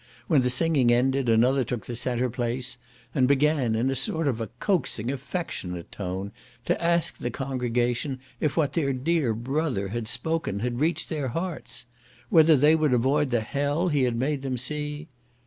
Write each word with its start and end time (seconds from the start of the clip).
When 0.25 0.41
the 0.41 0.49
singing 0.49 0.89
ended, 0.89 1.29
another 1.29 1.63
took 1.63 1.85
the 1.85 1.95
centre 1.95 2.31
place, 2.31 2.79
and 3.13 3.27
began 3.27 3.75
in 3.75 3.91
a 3.91 3.95
sort 3.95 4.27
of 4.27 4.41
coaxing 4.59 5.11
affectionate 5.11 5.91
tone, 5.91 6.31
to 6.65 6.83
ask 6.83 7.17
the 7.17 7.29
congregation 7.29 8.19
if 8.39 8.57
what 8.57 8.73
their 8.73 8.93
dear 8.93 9.35
brother 9.35 9.89
had 9.89 10.07
spoken 10.07 10.61
had 10.61 10.79
reached 10.79 11.09
their 11.09 11.27
hearts? 11.27 11.85
Whether 12.29 12.55
they 12.55 12.75
would 12.75 12.93
avoid 12.93 13.29
the 13.29 13.41
hell 13.41 13.89
he 13.89 14.01
had 14.01 14.15
made 14.15 14.41
them 14.41 14.57
see? 14.57 15.07